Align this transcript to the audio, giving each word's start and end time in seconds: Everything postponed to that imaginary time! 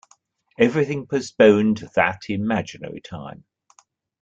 Everything 0.57 1.05
postponed 1.05 1.77
to 1.77 1.91
that 1.93 2.23
imaginary 2.27 3.01
time! 3.01 3.45